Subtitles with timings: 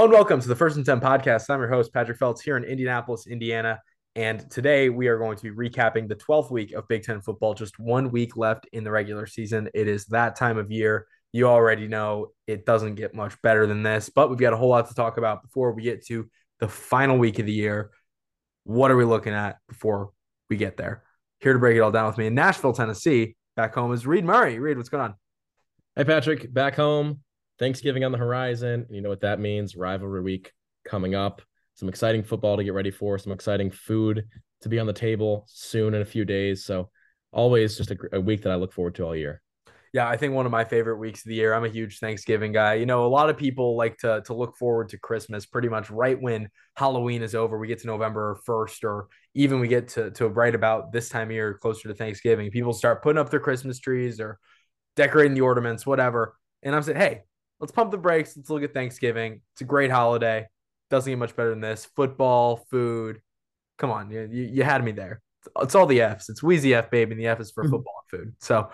[0.00, 1.50] Hello and welcome to the First and 10 podcast.
[1.50, 3.82] I'm your host, Patrick Phelps, here in Indianapolis, Indiana.
[4.16, 7.52] And today we are going to be recapping the 12th week of Big Ten football,
[7.52, 9.68] just one week left in the regular season.
[9.74, 11.06] It is that time of year.
[11.32, 14.70] You already know it doesn't get much better than this, but we've got a whole
[14.70, 17.90] lot to talk about before we get to the final week of the year.
[18.64, 20.12] What are we looking at before
[20.48, 21.04] we get there?
[21.40, 23.36] Here to break it all down with me in Nashville, Tennessee.
[23.54, 24.60] Back home is Reid Murray.
[24.60, 25.14] Reid, what's going on?
[25.94, 27.20] Hey, Patrick, back home.
[27.60, 28.86] Thanksgiving on the horizon.
[28.90, 29.76] You know what that means?
[29.76, 30.52] Rivalry week
[30.84, 31.42] coming up.
[31.74, 34.24] Some exciting football to get ready for, some exciting food
[34.62, 36.64] to be on the table soon in a few days.
[36.64, 36.90] So,
[37.32, 39.40] always just a, a week that I look forward to all year.
[39.92, 41.52] Yeah, I think one of my favorite weeks of the year.
[41.52, 42.74] I'm a huge Thanksgiving guy.
[42.74, 45.90] You know, a lot of people like to to look forward to Christmas pretty much
[45.90, 47.58] right when Halloween is over.
[47.58, 51.28] We get to November 1st, or even we get to to right about this time
[51.28, 52.50] of year, closer to Thanksgiving.
[52.50, 54.38] People start putting up their Christmas trees or
[54.96, 56.36] decorating the ornaments, whatever.
[56.62, 57.22] And I'm saying, hey,
[57.60, 58.36] let's pump the brakes.
[58.36, 59.42] Let's look at Thanksgiving.
[59.52, 60.46] It's a great holiday.
[60.88, 61.84] Doesn't get much better than this.
[61.84, 63.20] Football, food.
[63.78, 65.22] Come on, you, you, you had me there.
[65.60, 66.28] It's all the F's.
[66.28, 67.72] It's Wheezy F, baby, and the F is for mm-hmm.
[67.72, 68.34] football and food.
[68.40, 68.70] So,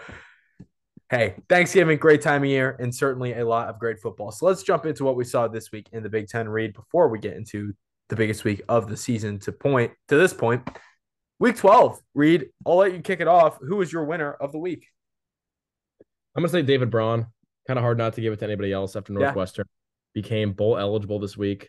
[1.11, 4.33] hey, Thanksgiving, great time of year, and certainly a lot of great football.
[4.33, 7.09] So let's jump into what we saw this week in the Big Ten Reid before
[7.09, 7.73] we get into
[8.09, 10.69] the biggest week of the season to point to this point.
[11.39, 13.59] Week 12, Reid, I'll let you kick it off.
[13.61, 14.87] Who is your winner of the week?
[16.35, 17.27] I'm gonna say David Braun
[17.67, 20.23] kind of hard not to give it to anybody else after Northwestern yeah.
[20.23, 21.69] became bowl eligible this week.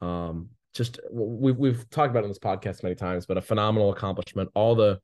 [0.00, 3.92] Um, just we've we've talked about it on this podcast many times, but a phenomenal
[3.92, 4.50] accomplishment.
[4.54, 5.00] All the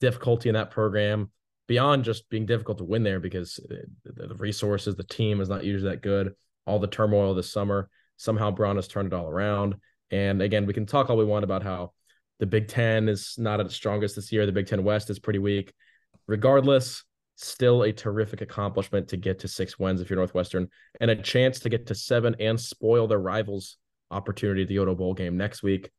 [0.00, 1.30] difficulty in that program,
[1.66, 5.64] beyond just being difficult to win there because the, the resources, the team is not
[5.64, 6.34] usually that good.
[6.66, 9.76] All the turmoil this summer, somehow Braun has turned it all around.
[10.10, 11.92] And again, we can talk all we want about how
[12.38, 14.46] the Big Ten is not at its strongest this year.
[14.46, 15.72] The Big Ten West is pretty weak.
[16.26, 17.04] Regardless,
[17.38, 20.68] still a terrific accomplishment to get to six wins if you're Northwestern
[21.00, 23.76] and a chance to get to seven and spoil their rivals'
[24.10, 25.90] opportunity at the Yodel Bowl game next week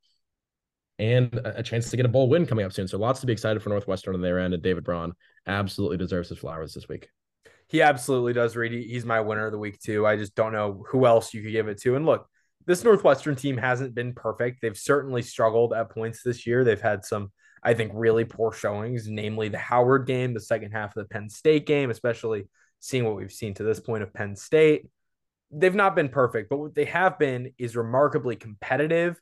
[0.99, 2.87] and a chance to get a bowl win coming up soon.
[2.87, 4.53] So lots to be excited for Northwestern on their end.
[4.53, 5.13] And David Braun
[5.47, 7.07] absolutely deserves his flowers this week.
[7.67, 8.73] He absolutely does, Reid.
[8.73, 10.05] He's my winner of the week, too.
[10.05, 11.95] I just don't know who else you could give it to.
[11.95, 12.27] And look,
[12.65, 14.61] this Northwestern team hasn't been perfect.
[14.61, 16.65] They've certainly struggled at points this year.
[16.65, 17.31] They've had some
[17.63, 21.29] I think, really poor showings, namely the Howard game, the second half of the Penn
[21.29, 22.47] State game, especially
[22.79, 24.87] seeing what we've seen to this point of Penn State.
[25.51, 29.19] They've not been perfect, but what they have been is remarkably competitive,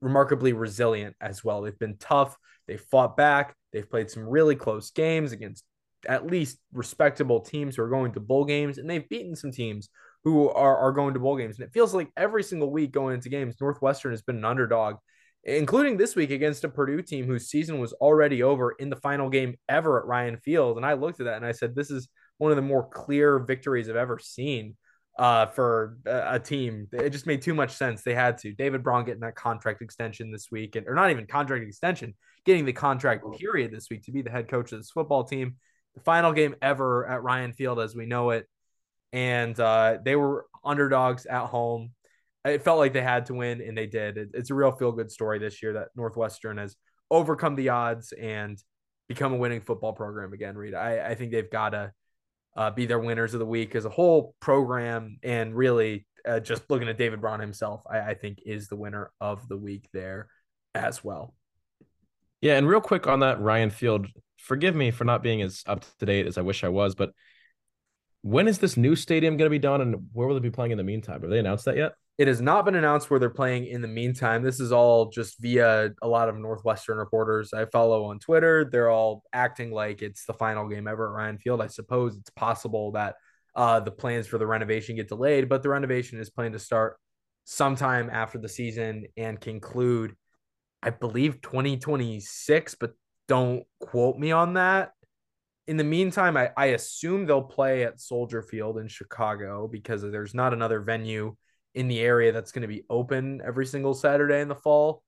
[0.00, 1.62] remarkably resilient as well.
[1.62, 2.36] They've been tough.
[2.66, 3.54] They fought back.
[3.72, 5.64] They've played some really close games against
[6.06, 9.88] at least respectable teams who are going to bowl games, and they've beaten some teams
[10.22, 11.58] who are, are going to bowl games.
[11.58, 14.96] And it feels like every single week going into games, Northwestern has been an underdog
[15.44, 19.28] including this week against a Purdue team whose season was already over in the final
[19.28, 20.76] game ever at Ryan Field.
[20.76, 23.38] And I looked at that and I said, this is one of the more clear
[23.38, 24.76] victories I've ever seen
[25.18, 26.88] uh, for a, team.
[26.92, 28.02] It just made too much sense.
[28.02, 28.52] They had to.
[28.52, 32.64] David Braun getting that contract extension this week, and or not even contract extension, getting
[32.64, 35.56] the contract period this week to be the head coach of this football team.
[35.94, 38.48] The final game ever at Ryan Field, as we know it,
[39.12, 41.92] and uh, they were underdogs at home
[42.44, 44.16] it felt like they had to win and they did.
[44.16, 46.76] It, it's a real feel good story this year that Northwestern has
[47.10, 48.58] overcome the odds and
[49.08, 50.56] become a winning football program again.
[50.56, 51.92] Reid, I, I think they've got to
[52.56, 56.68] uh, be their winners of the week as a whole program and really uh, just
[56.70, 60.28] looking at David Braun himself, I, I think is the winner of the week there
[60.74, 61.34] as well.
[62.40, 64.06] Yeah, and real quick on that Ryan Field,
[64.38, 67.12] forgive me for not being as up to date as I wish I was, but
[68.22, 70.72] when is this new stadium going to be done and where will they be playing
[70.72, 71.20] in the meantime?
[71.20, 71.92] Have they announced that yet?
[72.16, 74.42] It has not been announced where they're playing in the meantime.
[74.42, 78.64] This is all just via a lot of Northwestern reporters I follow on Twitter.
[78.64, 81.60] They're all acting like it's the final game ever at Ryan Field.
[81.60, 83.16] I suppose it's possible that
[83.56, 86.98] uh, the plans for the renovation get delayed, but the renovation is planned to start
[87.44, 90.14] sometime after the season and conclude,
[90.82, 92.92] I believe, 2026, but
[93.26, 94.92] don't quote me on that.
[95.66, 100.34] In the meantime, I, I assume they'll play at Soldier Field in Chicago because there's
[100.34, 101.36] not another venue
[101.74, 105.02] in the area that's going to be open every single Saturday in the fall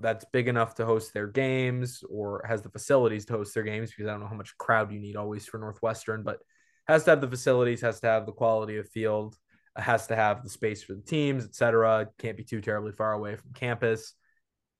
[0.00, 3.90] that's big enough to host their games or has the facilities to host their games
[3.90, 6.38] because I don't know how much crowd you need always for Northwestern, but
[6.86, 9.36] has to have the facilities, has to have the quality of field,
[9.76, 12.08] has to have the space for the teams, etc.
[12.18, 14.14] Can't be too terribly far away from campus.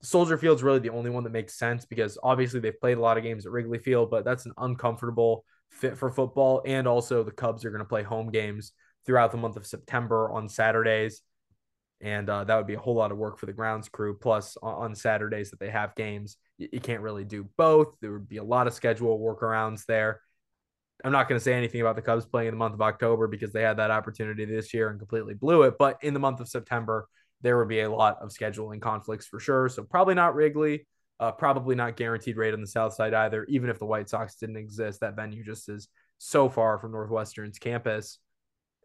[0.03, 3.19] Soldier Field's really the only one that makes sense because obviously they've played a lot
[3.19, 6.63] of games at Wrigley Field, but that's an uncomfortable fit for football.
[6.65, 8.73] And also the Cubs are going to play home games
[9.09, 11.23] throughout the month of September on Saturdays.
[12.03, 14.19] And uh, that would be a whole lot of work for the grounds crew.
[14.19, 17.95] Plus, on, Saturdays that they have games, you, can't really do both.
[18.03, 20.21] There would be a lot of schedule workarounds there.
[21.03, 23.29] I'm not going to say anything about the Cubs playing in the month of October
[23.29, 25.77] because they had that opportunity this year and completely blew it.
[25.79, 27.09] But in the month of September,
[27.41, 29.71] there would be a lot of scheduling conflicts for sure.
[29.71, 30.87] So probably not Wrigley.
[31.19, 33.45] Uh, probably not guaranteed rate on the south side either.
[33.45, 35.89] Even if the White Sox didn't exist, that venue just is
[36.19, 38.19] so far from Northwestern's campus.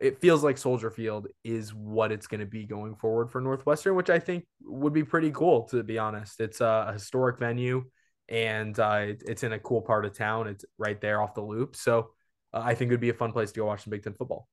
[0.04, 3.96] It feels like Soldier Field is what it's going to be going forward for Northwestern,
[3.96, 6.42] which I think would be pretty cool, to be honest.
[6.42, 7.86] It's a historic venue
[8.28, 10.48] and uh, it's in a cool part of town.
[10.48, 11.78] It's right there off the loop.
[11.78, 12.10] So
[12.54, 14.14] uh, I think it would be a fun place to go watch some Big Ten
[14.14, 14.50] football.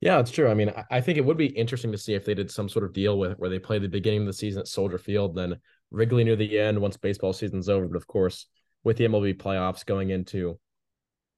[0.00, 0.48] Yeah, it's true.
[0.48, 2.86] I mean, I think it would be interesting to see if they did some sort
[2.86, 5.58] of deal with where they play the beginning of the season at Soldier Field, then
[5.90, 7.86] Wrigley near the end once baseball season's over.
[7.86, 8.46] But of course,
[8.82, 10.58] with the MLB playoffs going into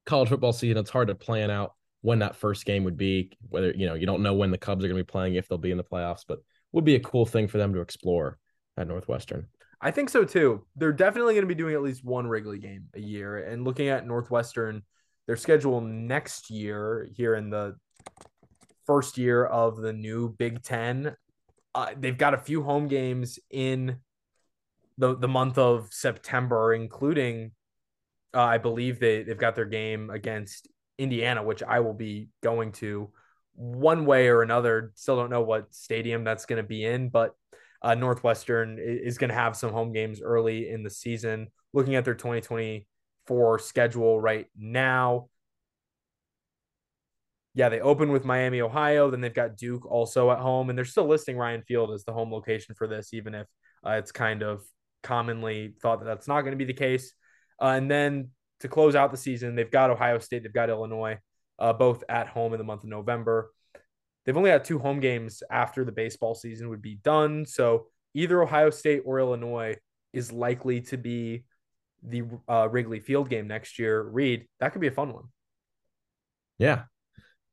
[0.05, 1.73] college football season, it's hard to plan out
[2.03, 3.31] when that first game would be.
[3.49, 5.47] Whether you know you don't know when the Cubs are going to be playing, if
[5.47, 6.39] they'll be in the playoffs, but
[6.71, 8.37] would be a cool thing for them to explore
[8.77, 9.47] at Northwestern.
[9.81, 10.65] I think so too.
[10.75, 13.37] They're definitely going to be doing at least one Wrigley game a year.
[13.37, 14.83] And looking at Northwestern,
[15.27, 17.75] their schedule next year here in the
[18.85, 21.15] first year of the new Big Ten,
[21.75, 23.97] uh, they've got a few home games in
[24.97, 27.51] the the month of September, including
[28.33, 30.67] uh, I believe they they've got their game against
[30.97, 33.11] Indiana, which I will be going to
[33.55, 34.91] one way or another.
[34.95, 37.35] Still don't know what stadium that's going to be in, but
[37.81, 41.47] uh, Northwestern is going to have some home games early in the season.
[41.73, 45.27] Looking at their 2024 schedule right now,
[47.55, 49.11] yeah, they open with Miami, Ohio.
[49.11, 52.13] Then they've got Duke also at home, and they're still listing Ryan Field as the
[52.13, 53.47] home location for this, even if
[53.85, 54.63] uh, it's kind of
[55.03, 57.13] commonly thought that that's not going to be the case.
[57.61, 58.29] Uh, and then
[58.63, 61.17] to close out the season, they've got Ohio State, they've got Illinois,
[61.59, 63.51] uh, both at home in the month of November.
[64.25, 67.45] They've only had two home games after the baseball season would be done.
[67.45, 69.75] So either Ohio State or Illinois
[70.13, 71.43] is likely to be
[72.03, 74.01] the uh, Wrigley Field game next year.
[74.01, 75.25] Reid, that could be a fun one.
[76.57, 76.83] Yeah.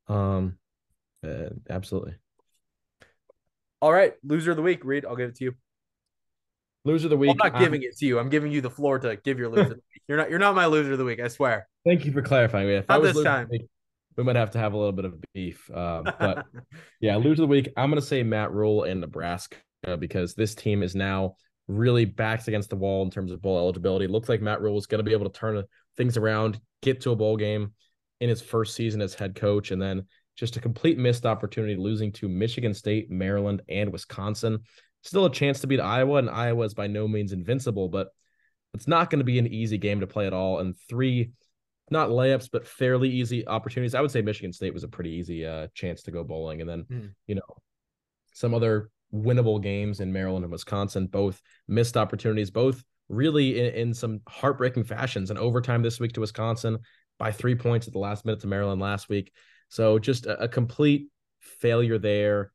[0.06, 0.58] Um,
[1.26, 2.14] uh, absolutely.
[3.82, 4.14] All right.
[4.22, 5.04] Loser of the week, Reid.
[5.04, 5.54] I'll give it to you.
[6.84, 7.30] Loser of the week.
[7.32, 8.20] I'm not giving it to you.
[8.20, 9.84] I'm giving you the floor to give your loser of the week.
[10.10, 11.68] You're not you're not my loser of the week, I swear.
[11.86, 12.68] Thank you for clarifying.
[12.68, 13.46] If not this time.
[13.48, 13.68] Week,
[14.16, 15.70] we might have to have a little bit of beef.
[15.72, 16.46] Uh, but
[17.00, 17.68] yeah, loser of the week.
[17.76, 19.58] I'm gonna say Matt Rhule in Nebraska
[20.00, 21.36] because this team is now
[21.68, 24.06] really backs against the wall in terms of bowl eligibility.
[24.06, 25.62] It looks like Matt Rhule is going to be able to turn
[25.96, 27.74] things around, get to a bowl game
[28.20, 32.10] in his first season as head coach, and then just a complete missed opportunity losing
[32.14, 34.58] to Michigan State, Maryland, and Wisconsin.
[35.02, 38.08] Still a chance to beat Iowa, and Iowa is by no means invincible, but
[38.74, 40.58] it's not going to be an easy game to play at all.
[40.58, 41.32] And three,
[41.90, 43.94] not layups, but fairly easy opportunities.
[43.94, 46.60] I would say Michigan State was a pretty easy uh, chance to go bowling.
[46.60, 47.10] And then, mm.
[47.26, 47.56] you know,
[48.32, 53.94] some other winnable games in Maryland and Wisconsin, both missed opportunities, both really in, in
[53.94, 55.30] some heartbreaking fashions.
[55.30, 56.78] And overtime this week to Wisconsin
[57.18, 59.32] by three points at the last minute to Maryland last week.
[59.68, 61.08] So just a, a complete
[61.40, 62.52] failure there.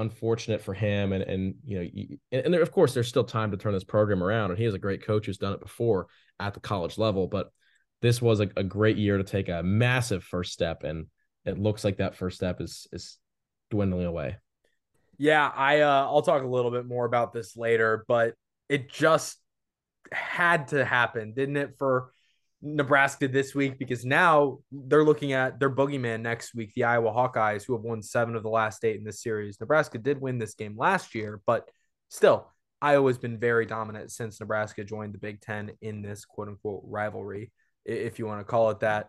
[0.00, 3.50] Unfortunate for him, and and you know, and, and there, of course, there's still time
[3.50, 6.06] to turn this program around, and he is a great coach who's done it before
[6.38, 7.26] at the college level.
[7.26, 7.50] But
[8.00, 11.06] this was a, a great year to take a massive first step, and
[11.44, 13.18] it looks like that first step is is
[13.70, 14.38] dwindling away.
[15.18, 18.34] Yeah, I uh, I'll talk a little bit more about this later, but
[18.70, 19.36] it just
[20.12, 22.10] had to happen, didn't it, for
[22.62, 23.78] Nebraska this week?
[23.78, 28.02] Because now they're looking at their boogeyman next week, the Iowa Hawkeyes, who have won
[28.02, 29.60] seven of the last eight in this series.
[29.60, 31.68] Nebraska did win this game last year, but
[32.08, 32.50] still,
[32.82, 37.52] Iowa's been very dominant since Nebraska joined the Big Ten in this quote unquote rivalry
[37.84, 39.08] if you want to call it that.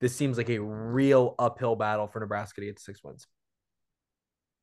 [0.00, 3.26] This seems like a real uphill battle for Nebraska to get six wins.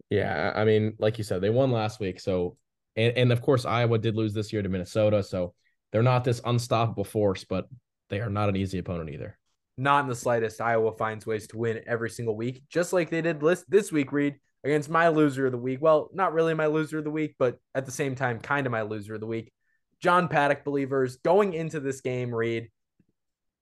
[0.10, 2.20] Yeah, I mean, like you said, they won last week.
[2.20, 2.58] So,
[2.96, 5.24] and, and of course, Iowa did lose this year to Minnesota.
[5.24, 5.56] So
[5.92, 7.68] they're not this unstoppable force, but
[8.10, 9.38] they are not an easy opponent either.
[9.78, 10.62] Not in the slightest.
[10.62, 14.36] Iowa finds ways to win every single week, just like they did this week, Reid,
[14.64, 15.82] against my loser of the week.
[15.82, 18.72] Well, not really my loser of the week, but at the same time, kind of
[18.72, 19.52] my loser of the week.
[20.00, 22.70] John Paddock believers going into this game, Reid,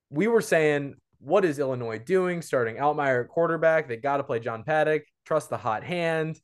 [0.09, 2.41] we were saying, what is Illinois doing?
[2.41, 3.87] Starting Altmyer at quarterback.
[3.87, 6.39] They got to play John Paddock, trust the hot hand.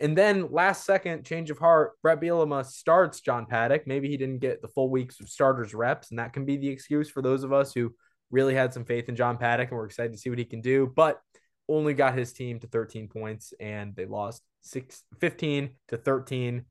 [0.00, 3.86] And then last second, change of heart, Bret Bielema starts John Paddock.
[3.86, 6.68] Maybe he didn't get the full weeks of starters reps, and that can be the
[6.68, 7.94] excuse for those of us who
[8.30, 10.62] really had some faith in John Paddock and we're excited to see what he can
[10.62, 10.90] do.
[10.94, 11.20] But
[11.68, 16.64] only got his team to 13 points and they lost six, 15 to 13.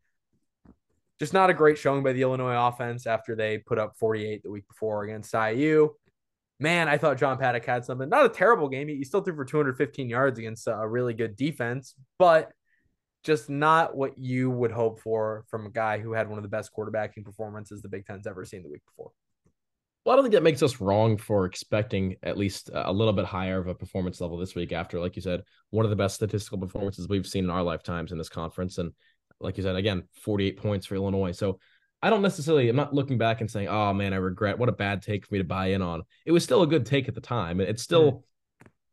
[1.19, 4.51] Just not a great showing by the Illinois offense after they put up 48 the
[4.51, 5.89] week before against IU
[6.59, 8.09] man, I thought John Paddock had something.
[8.09, 8.88] Not a terrible game.
[8.88, 12.51] He still threw for 215 yards against a really good defense, but
[13.23, 16.49] just not what you would hope for from a guy who had one of the
[16.49, 19.11] best quarterbacking performances the Big Ten's ever seen the week before.
[20.05, 23.25] Well, I don't think that makes us wrong for expecting at least a little bit
[23.25, 26.15] higher of a performance level this week after, like you said, one of the best
[26.15, 28.77] statistical performances we've seen in our lifetimes in this conference.
[28.77, 28.93] And
[29.41, 31.33] like you said, again, 48 points for Illinois.
[31.33, 31.59] So
[32.01, 34.73] I don't necessarily, I'm not looking back and saying, oh man, I regret what a
[34.73, 36.03] bad take for me to buy in on.
[36.25, 37.59] It was still a good take at the time.
[37.59, 38.21] And It still mm.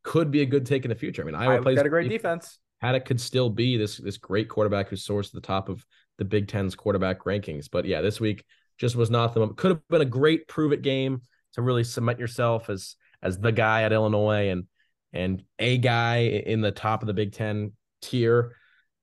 [0.02, 1.22] could be a good take in the future.
[1.22, 2.58] I mean, Iowa plays got a great defense.
[2.80, 5.84] Paddock could still be this this great quarterback who soars to the top of
[6.18, 7.68] the Big Ten's quarterback rankings.
[7.70, 8.44] But yeah, this week
[8.78, 9.58] just was not the moment.
[9.58, 11.22] Could have been a great prove it game
[11.54, 14.64] to really cement yourself as as the guy at Illinois and
[15.12, 18.54] and a guy in the top of the Big Ten tier.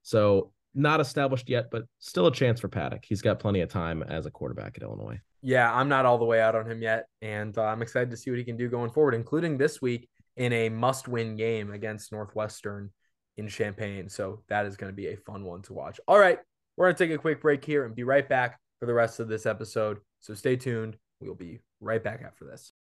[0.02, 3.04] So not established yet, but still a chance for Paddock.
[3.04, 5.20] He's got plenty of time as a quarterback at Illinois.
[5.42, 8.16] Yeah, I'm not all the way out on him yet, and uh, I'm excited to
[8.16, 12.12] see what he can do going forward, including this week in a must-win game against
[12.12, 12.90] Northwestern
[13.36, 14.08] in Champaign.
[14.08, 16.00] So that is going to be a fun one to watch.
[16.06, 16.38] All right,
[16.76, 19.20] we're going to take a quick break here and be right back for the rest
[19.20, 19.98] of this episode.
[20.20, 20.96] So stay tuned.
[21.20, 22.72] We'll be right back after this.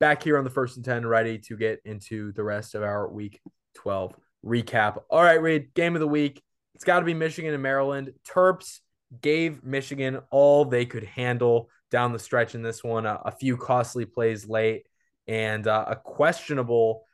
[0.00, 3.08] Back here on the first and 10, ready to get into the rest of our
[3.08, 3.40] week
[3.76, 4.14] 12
[4.44, 5.02] recap.
[5.08, 6.42] All right, Reid, game of the week.
[6.74, 8.12] It's got to be Michigan and Maryland.
[8.28, 8.80] Terps
[9.20, 13.06] gave Michigan all they could handle down the stretch in this one.
[13.06, 14.86] A, a few costly plays late
[15.26, 17.04] and uh, a questionable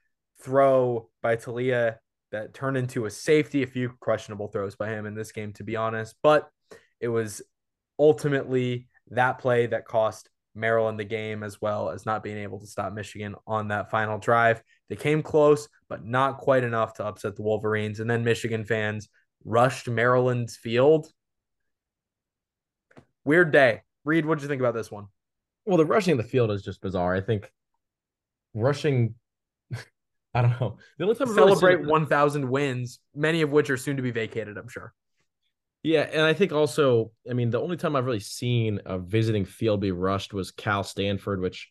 [0.42, 1.96] throw by Taulia
[2.32, 3.62] that turned into a safety.
[3.62, 6.48] A few questionable throws by him in this game, to be honest, but
[7.00, 7.42] it was
[7.98, 12.66] ultimately that play that cost Maryland the game, as well as not being able to
[12.66, 14.62] stop Michigan on that final drive.
[14.88, 18.00] They came close, but not quite enough to upset the Wolverines.
[18.00, 19.08] And then Michigan fans
[19.44, 21.08] rushed Maryland's field.
[23.24, 23.82] Weird day.
[24.04, 25.06] Reid, what did you think about this one?
[25.66, 27.14] Well, the rushing of the field is just bizarre.
[27.14, 27.50] I think
[28.54, 29.14] rushing
[30.34, 30.78] I don't know.
[30.98, 34.56] The only time celebrate really 1,000 wins, many of which are soon to be vacated,
[34.56, 34.94] I'm sure.
[35.82, 39.44] Yeah, and I think also, I mean, the only time I've really seen a visiting
[39.44, 41.70] field be rushed was Cal Stanford, which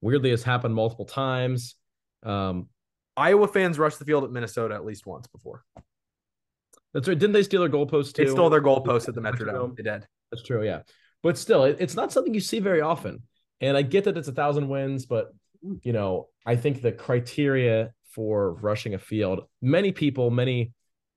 [0.00, 1.76] weirdly has happened multiple times.
[2.24, 2.68] Um,
[3.16, 5.64] Iowa fans rushed the field at Minnesota at least once before.
[6.92, 7.18] That's right.
[7.18, 8.24] Didn't they steal their goalposts too?
[8.24, 9.76] They stole their goalposts at the Metrodome.
[9.76, 10.06] They did.
[10.30, 10.64] That's true.
[10.64, 10.80] Yeah,
[11.22, 13.22] but still, it, it's not something you see very often.
[13.60, 15.32] And I get that it's a thousand wins, but
[15.82, 20.72] you know, I think the criteria for rushing a field, many people, many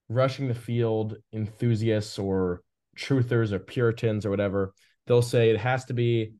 [0.10, 2.62] rushing the field enthusiasts or
[2.98, 4.74] truthers or Puritans or whatever,
[5.08, 6.34] they'll say it has to be,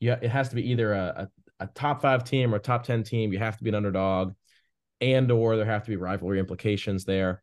[0.00, 1.28] yeah, it has to be either a,
[1.60, 3.32] a, a top five team or top 10 team.
[3.32, 4.32] You have to be an underdog
[5.00, 7.42] and or there have to be rivalry implications there.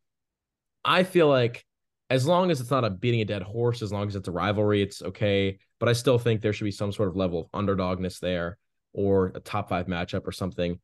[0.83, 1.65] I feel like
[2.09, 4.31] as long as it's not a beating a dead horse, as long as it's a
[4.31, 5.59] rivalry, it's okay.
[5.79, 8.57] But I still think there should be some sort of level of underdogness there
[8.93, 10.79] or a top five matchup or something.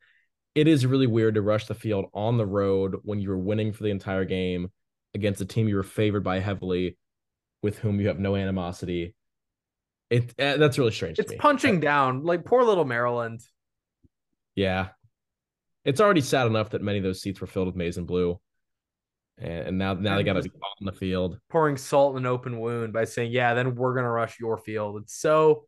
[0.55, 3.71] It is really weird to rush the field on the road when you were winning
[3.71, 4.71] for the entire game
[5.13, 6.97] against a team you were favored by heavily,
[7.61, 9.15] with whom you have no animosity.
[10.09, 11.19] It uh, that's really strange.
[11.19, 13.41] It's punching I, down, like poor little Maryland.
[14.55, 14.89] Yeah,
[15.85, 18.39] it's already sad enough that many of those seats were filled with maize and blue,
[19.37, 22.23] and, and now now and they got to be on the field, pouring salt in
[22.23, 25.65] an open wound by saying, "Yeah, then we're gonna rush your field." It's so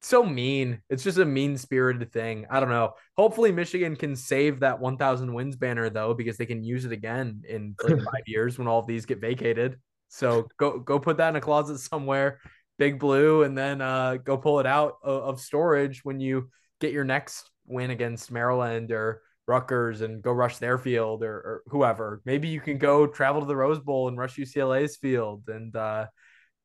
[0.00, 0.80] so mean.
[0.88, 2.46] It's just a mean spirited thing.
[2.50, 2.94] I don't know.
[3.16, 7.42] Hopefully, Michigan can save that 1,000 wins banner though, because they can use it again
[7.48, 9.76] in like five years when all of these get vacated.
[10.08, 12.40] So go go put that in a closet somewhere,
[12.78, 16.48] big blue, and then uh, go pull it out of, of storage when you
[16.80, 21.62] get your next win against Maryland or Rutgers and go rush their field or, or
[21.68, 22.20] whoever.
[22.24, 26.06] Maybe you can go travel to the Rose Bowl and rush UCLA's field and uh,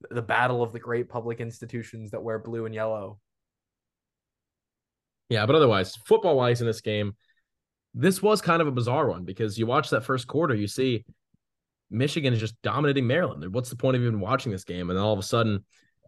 [0.09, 3.19] the battle of the great public institutions that wear blue and yellow.
[5.29, 7.15] Yeah, but otherwise, football wise in this game,
[7.93, 11.05] this was kind of a bizarre one because you watch that first quarter, you see
[11.89, 13.53] Michigan is just dominating Maryland.
[13.53, 14.89] What's the point of even watching this game?
[14.89, 15.63] And then all of a sudden,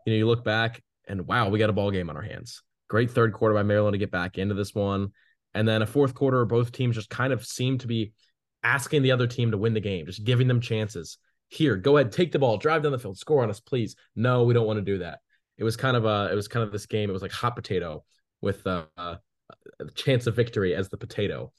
[0.06, 2.64] you know, you look back and wow, we got a ball game on our hands.
[2.90, 5.12] Great third quarter by Maryland to get back into this one.
[5.54, 8.14] And then a fourth quarter, both teams just kind of seem to be
[8.64, 11.18] asking the other team to win the game, just giving them chances.
[11.50, 13.96] Here, go ahead, take the ball, drive down the field, score on us, please.
[14.16, 15.20] No, we don't want to do that.
[15.58, 17.10] It was kind of a, it was kind of this game.
[17.10, 18.04] It was like hot potato
[18.42, 19.18] with uh, a
[19.96, 21.52] chance of victory as the potato.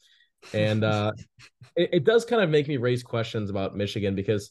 [0.53, 1.13] And uh,
[1.77, 4.51] it, it does kind of make me raise questions about Michigan because,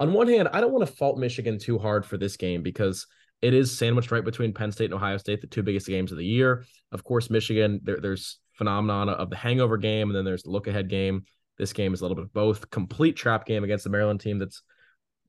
[0.00, 3.06] on one hand, I don't want to fault Michigan too hard for this game because
[3.42, 6.18] it is sandwiched right between Penn State and Ohio State, the two biggest games of
[6.18, 6.64] the year.
[6.92, 10.66] Of course, Michigan, there, there's phenomenon of the hangover game, and then there's the look
[10.66, 11.24] ahead game.
[11.58, 12.70] This game is a little bit of both.
[12.70, 14.62] Complete trap game against the Maryland team that's,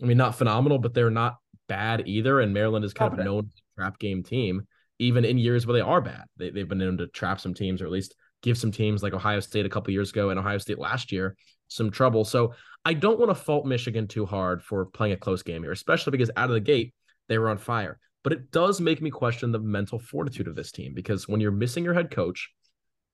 [0.02, 2.40] I mean, not phenomenal, but they're not bad either.
[2.40, 4.68] And Maryland is kind of known as a trap game team
[5.00, 6.24] even in years where they are bad.
[6.38, 9.14] They, they've been able to trap some teams or at least give some teams like
[9.14, 11.36] Ohio State a couple years ago and Ohio State last year
[11.68, 12.26] some trouble.
[12.26, 12.54] So
[12.84, 16.12] I don't want to fault Michigan too hard for playing a close game here, especially
[16.12, 16.94] because out of the gate,
[17.28, 18.00] they were on fire.
[18.24, 21.52] But it does make me question the mental fortitude of this team because when you're
[21.52, 22.50] missing your head coach,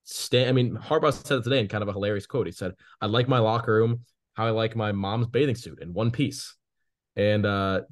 [0.04, 0.48] stay.
[0.48, 2.46] I mean, Harbaugh said it today in kind of a hilarious quote.
[2.46, 4.04] He said, "I like my locker room
[4.34, 6.56] how I like my mom's bathing suit in one piece,"
[7.16, 7.82] and uh,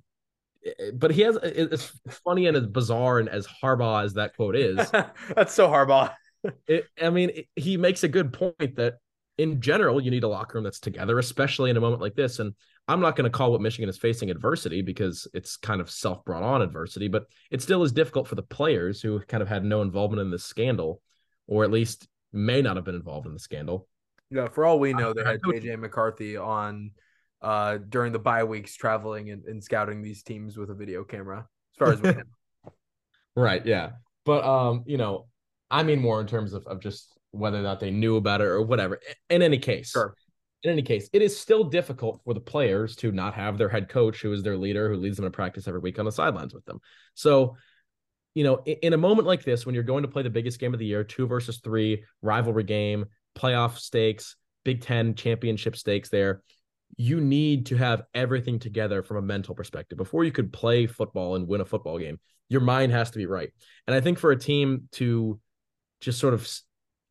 [0.65, 1.93] eh, eh, but he has eh, it's
[2.25, 4.91] funny and as bizarre and as Harbaugh as that quote is.
[5.35, 6.15] That's so Harbaugh.
[6.67, 8.95] it, I mean, it, he makes a good point that
[9.39, 12.39] in general you need a locker room that's together, especially in a moment like this.
[12.39, 12.55] And
[12.89, 16.25] I'm not going to call what Michigan is facing adversity because it's kind of self
[16.25, 19.65] brought on adversity, but it still is difficult for the players who kind of had
[19.65, 21.01] no involvement in this scandal,
[21.51, 23.87] or at least may not have been involved in the scandal.
[24.31, 26.93] Yeah, for all we know, they had JJ McCarthy on
[27.43, 31.39] uh, during the bye weeks traveling and, and, scouting these teams with a video camera,
[31.41, 32.23] as far as we know.
[33.37, 33.65] Right.
[33.65, 33.93] Yeah.
[34.27, 35.29] But um, you know,
[35.71, 38.49] I mean more in terms of, of just whether or not they knew about it
[38.49, 39.01] or whatever.
[39.31, 40.15] In any case, sure.
[40.63, 43.89] In any case, it is still difficult for the players to not have their head
[43.89, 46.53] coach, who is their leader, who leads them to practice every week on the sidelines
[46.53, 46.81] with them.
[47.15, 47.57] So,
[48.35, 50.61] you know, in, in a moment like this, when you're going to play the biggest
[50.61, 53.07] game of the year, two versus three, rivalry game,
[53.37, 56.43] playoff stakes, Big Ten championship stakes there,
[56.97, 61.37] you need to have everything together from a mental perspective before you could play football
[61.37, 62.19] and win a football game.
[62.49, 63.51] Your mind has to be right.
[63.87, 65.41] And I think for a team to
[66.01, 66.49] just sort of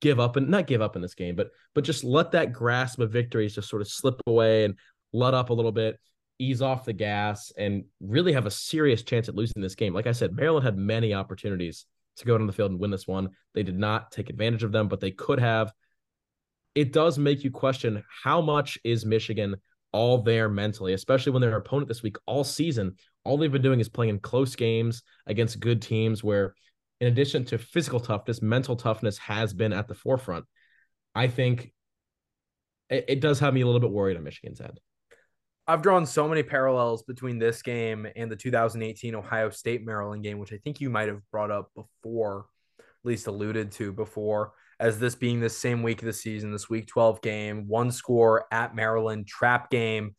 [0.01, 2.99] give up and not give up in this game, but but just let that grasp
[2.99, 4.75] of victories just sort of slip away and
[5.13, 5.99] let up a little bit,
[6.39, 9.93] ease off the gas, and really have a serious chance at losing this game.
[9.93, 11.85] Like I said, Maryland had many opportunities
[12.17, 13.29] to go out on the field and win this one.
[13.53, 15.71] They did not take advantage of them, but they could have.
[16.75, 19.55] It does make you question how much is Michigan
[19.91, 23.79] all there mentally, especially when their opponent this week all season, all they've been doing
[23.79, 26.53] is playing in close games against good teams where
[27.01, 30.45] in addition to physical toughness, mental toughness has been at the forefront.
[31.15, 31.71] I think
[32.89, 34.79] it, it does have me a little bit worried on Michigan's end.
[35.69, 40.39] I've drawn so many parallels between this game and the 2018 Ohio State Maryland game,
[40.39, 42.47] which I think you might have brought up before,
[42.79, 46.71] at least alluded to before as this being the same week of the season, this
[46.71, 50.15] week 12 game, one score at Maryland, trap game.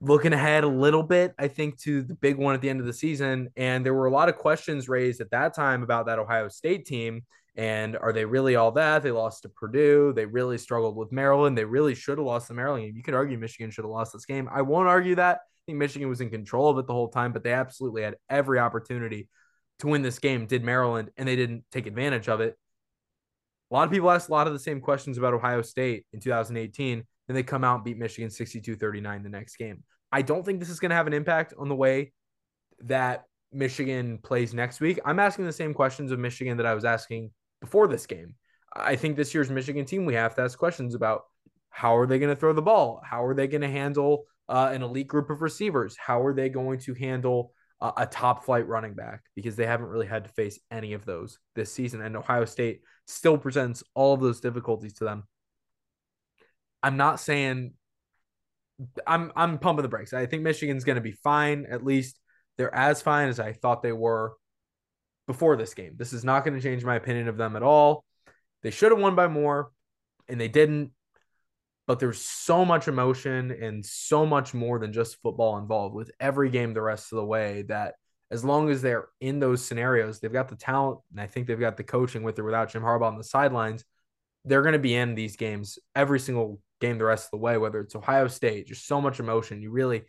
[0.00, 2.86] Looking ahead a little bit, I think, to the big one at the end of
[2.86, 3.50] the season.
[3.56, 6.84] And there were a lot of questions raised at that time about that Ohio State
[6.84, 7.22] team.
[7.54, 9.02] And are they really all that?
[9.02, 10.12] They lost to Purdue.
[10.14, 11.56] They really struggled with Maryland.
[11.56, 12.96] They really should have lost the Maryland.
[12.96, 14.48] You could argue Michigan should have lost this game.
[14.50, 15.36] I won't argue that.
[15.36, 18.16] I think Michigan was in control of it the whole time, but they absolutely had
[18.30, 19.28] every opportunity
[19.80, 20.46] to win this game.
[20.46, 22.56] Did Maryland, and they didn't take advantage of it.
[23.70, 26.20] A lot of people asked a lot of the same questions about Ohio State in
[26.20, 29.84] 2018, and they come out and beat Michigan 62 39 the next game.
[30.10, 32.12] I don't think this is going to have an impact on the way
[32.80, 34.98] that Michigan plays next week.
[35.04, 37.30] I'm asking the same questions of Michigan that I was asking
[37.62, 38.34] before this game.
[38.74, 41.22] I think this year's Michigan team, we have to ask questions about
[41.70, 43.00] how are they going to throw the ball?
[43.02, 45.96] How are they going to handle uh, an elite group of receivers?
[45.96, 49.22] How are they going to handle uh, a top flight running back?
[49.34, 52.02] Because they haven't really had to face any of those this season.
[52.02, 55.24] And Ohio State still presents all of those difficulties to them.
[56.82, 57.72] I'm not saying
[59.06, 60.12] I'm I'm pumping the brakes.
[60.12, 61.66] I think Michigan's going to be fine.
[61.70, 62.18] At least
[62.58, 64.34] they're as fine as I thought they were
[65.26, 65.94] before this game.
[65.96, 68.04] This is not going to change my opinion of them at all.
[68.62, 69.70] They should have won by more,
[70.28, 70.92] and they didn't.
[71.86, 76.48] But there's so much emotion and so much more than just football involved with every
[76.48, 77.94] game the rest of the way that
[78.30, 81.58] as long as they're in those scenarios, they've got the talent and I think they've
[81.58, 83.84] got the coaching with or without Jim Harbaugh on the sidelines.
[84.44, 87.58] They're going to be in these games every single game the rest of the way,
[87.58, 89.60] whether it's Ohio State, just so much emotion.
[89.60, 90.04] You really,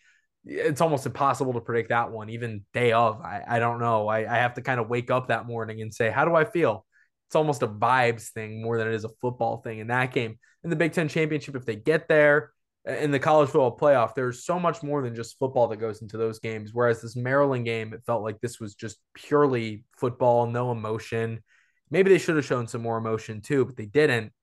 [0.45, 3.21] it's almost impossible to predict that one, even day of.
[3.21, 4.07] I, I don't know.
[4.07, 6.45] I, I have to kind of wake up that morning and say, how do I
[6.45, 6.85] feel?
[7.27, 10.37] It's almost a vibes thing more than it is a football thing in that game.
[10.63, 12.51] In the Big Ten championship, if they get there,
[12.85, 16.17] in the college football playoff, there's so much more than just football that goes into
[16.17, 16.71] those games.
[16.73, 21.41] Whereas this Maryland game, it felt like this was just purely football, no emotion.
[21.89, 24.33] Maybe they should have shown some more emotion too, but they didn't.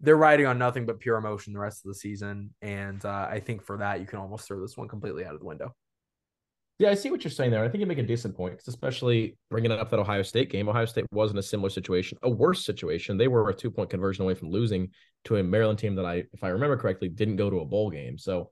[0.00, 2.54] They're riding on nothing but pure emotion the rest of the season.
[2.60, 5.40] And uh, I think for that, you can almost throw this one completely out of
[5.40, 5.74] the window.
[6.78, 7.62] Yeah, I see what you're saying there.
[7.64, 10.68] I think you make a decent point, especially bringing up that Ohio State game.
[10.68, 13.16] Ohio State was in a similar situation, a worse situation.
[13.16, 14.90] They were a two point conversion away from losing
[15.24, 17.90] to a Maryland team that I, if I remember correctly, didn't go to a bowl
[17.90, 18.18] game.
[18.18, 18.50] So,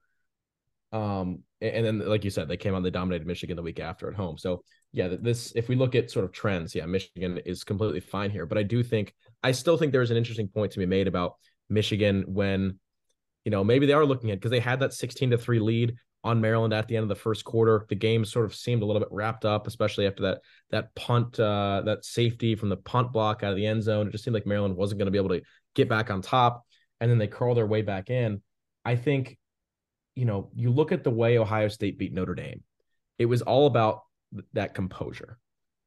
[0.92, 4.08] um, and then like you said, they came on, they dominated Michigan the week after
[4.08, 4.38] at home.
[4.38, 8.30] So, yeah, this if we look at sort of trends, yeah, Michigan is completely fine
[8.30, 8.46] here.
[8.46, 11.36] But I do think I still think there's an interesting point to be made about
[11.68, 12.78] Michigan when
[13.44, 15.96] you know maybe they are looking at because they had that 16 to 3 lead
[16.24, 17.84] on Maryland at the end of the first quarter.
[17.88, 21.38] The game sort of seemed a little bit wrapped up, especially after that that punt,
[21.40, 24.06] uh, that safety from the punt block out of the end zone.
[24.06, 25.42] It just seemed like Maryland wasn't going to be able to
[25.74, 26.64] get back on top,
[27.00, 28.42] and then they curl their way back in.
[28.84, 29.38] I think,
[30.14, 32.62] you know, you look at the way Ohio State beat Notre Dame,
[33.18, 34.02] it was all about
[34.52, 35.38] that composure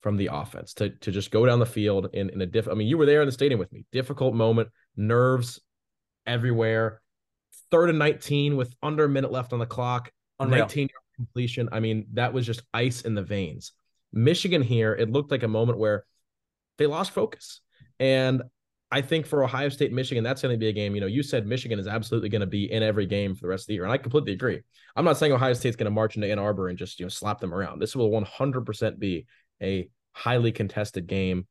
[0.06, 2.68] from the offense to to just go down the field in in a diff.
[2.68, 3.86] I mean, you were there in the stadium with me.
[3.92, 5.60] Difficult moment, nerves
[6.28, 7.02] everywhere.
[7.72, 10.12] Third and 19 with under a minute left on the clock.
[10.40, 10.60] Unreal.
[10.60, 11.70] 19 yard completion.
[11.72, 13.72] I mean, that was just ice in the veins.
[14.14, 16.06] Michigan here, it looked like a moment where
[16.78, 17.62] they lost focus.
[18.00, 18.44] And
[18.92, 20.94] I think for Ohio State, Michigan, that's going to be a game.
[20.94, 23.48] You know, you said Michigan is absolutely going to be in every game for the
[23.48, 24.62] rest of the year, and I completely agree.
[24.96, 27.10] I'm not saying Ohio State's going to march into Ann Arbor and just you know
[27.10, 27.80] slap them around.
[27.80, 29.26] This will 100% be
[29.64, 31.46] a highly contested game.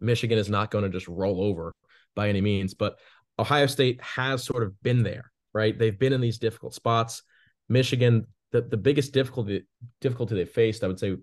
[0.00, 1.72] Michigan is not going to just roll over
[2.14, 2.98] by any means, but
[3.38, 5.78] Ohio State has sort of been there, right?
[5.78, 7.22] They've been in these difficult spots.
[7.68, 9.66] Michigan, the, the biggest difficulty
[10.00, 11.16] difficulty they faced, I would say,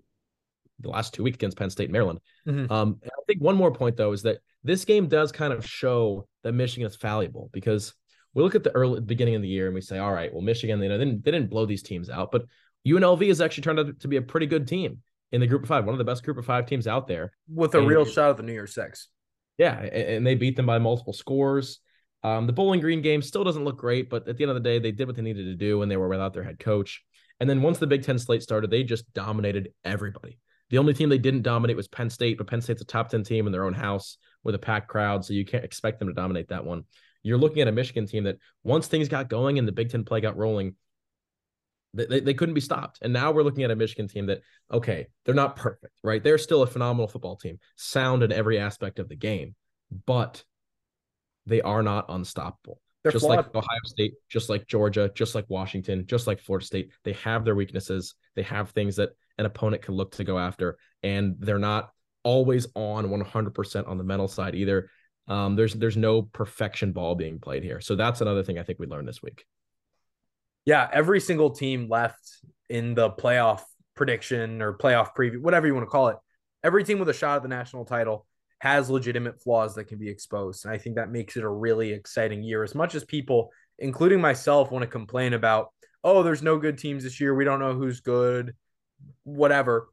[0.80, 2.20] the last two weeks against Penn State, Maryland.
[2.46, 2.72] Mm-hmm.
[2.72, 6.26] Um, I think one more point though is that this game does kind of show
[6.42, 7.94] that Michigan is fallible because
[8.34, 10.42] we look at the early beginning of the year and we say, all right, well,
[10.42, 12.46] Michigan, you know, they didn't, they didn't blow these teams out, but
[12.86, 14.98] UNLV has actually turned out to be a pretty good team
[15.34, 17.32] in the group of five, one of the best group of five teams out there.
[17.52, 19.08] With a and, real shot at the New Year's Six.
[19.58, 21.80] Yeah, and they beat them by multiple scores.
[22.22, 24.60] Um, the Bowling Green game still doesn't look great, but at the end of the
[24.60, 27.02] day, they did what they needed to do when they were without their head coach.
[27.40, 30.38] And then once the Big Ten slate started, they just dominated everybody.
[30.70, 33.24] The only team they didn't dominate was Penn State, but Penn State's a top 10
[33.24, 36.14] team in their own house with a packed crowd, so you can't expect them to
[36.14, 36.84] dominate that one.
[37.22, 40.04] You're looking at a Michigan team that once things got going and the Big Ten
[40.04, 40.76] play got rolling,
[41.94, 42.98] they, they couldn't be stopped.
[43.02, 44.40] And now we're looking at a Michigan team that,
[44.72, 46.22] okay, they're not perfect, right?
[46.22, 49.54] They're still a phenomenal football team, sound in every aspect of the game,
[50.06, 50.44] but
[51.46, 52.80] they are not unstoppable.
[53.02, 53.36] They're just flawed.
[53.36, 56.90] like Ohio State, just like Georgia, just like Washington, just like Florida State.
[57.04, 58.14] They have their weaknesses.
[58.34, 61.90] They have things that an opponent can look to go after, and they're not
[62.22, 64.88] always on 100% on the mental side either.
[65.28, 68.78] Um, there's there's no perfection ball being played here, so that's another thing I think
[68.78, 69.44] we learned this week.
[70.66, 72.20] Yeah, every single team left
[72.68, 73.62] in the playoff
[73.94, 76.16] prediction or playoff preview, whatever you want to call it,
[76.62, 78.26] every team with a shot at the national title
[78.60, 80.64] has legitimate flaws that can be exposed.
[80.64, 82.62] And I think that makes it a really exciting year.
[82.62, 85.68] As much as people, including myself, want to complain about,
[86.02, 87.34] oh, there's no good teams this year.
[87.34, 88.54] We don't know who's good
[89.24, 89.88] whatever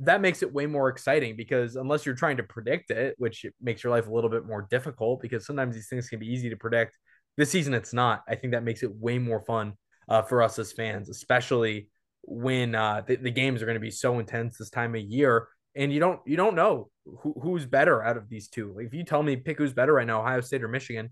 [0.00, 3.84] that makes it way more exciting because unless you're trying to predict it, which makes
[3.84, 6.56] your life a little bit more difficult because sometimes these things can be easy to
[6.56, 6.98] predict.
[7.36, 8.22] This season, it's not.
[8.28, 9.74] I think that makes it way more fun
[10.08, 11.88] uh, for us as fans, especially
[12.22, 15.48] when uh, the, the games are going to be so intense this time of year,
[15.74, 18.72] and you don't you don't know who, who's better out of these two.
[18.76, 21.10] Like if you tell me pick who's better right now, Ohio State or Michigan,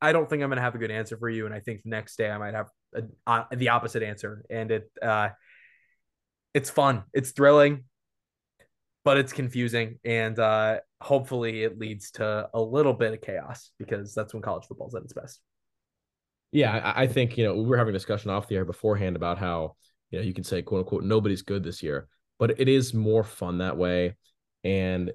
[0.00, 1.82] I don't think I'm going to have a good answer for you, and I think
[1.82, 2.68] the next day I might have
[3.26, 4.90] a, the opposite answer, and it.
[5.00, 5.30] Uh,
[6.54, 7.84] it's fun, it's thrilling,
[9.04, 14.14] but it's confusing, and uh, hopefully it leads to a little bit of chaos because
[14.14, 15.40] that's when college football is at its best.
[16.50, 19.38] Yeah, I think you know we were having a discussion off the air beforehand about
[19.38, 19.76] how
[20.10, 22.08] you know you can say quote unquote nobody's good this year,
[22.38, 24.16] but it is more fun that way,
[24.64, 25.12] and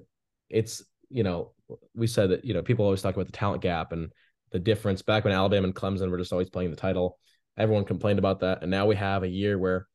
[0.48, 1.52] it's you know
[1.94, 4.12] we said that you know people always talk about the talent gap and
[4.52, 7.18] the difference back when Alabama and Clemson were just always playing the title.
[7.58, 9.88] Everyone complained about that, and now we have a year where